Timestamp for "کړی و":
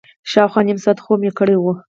1.37-1.65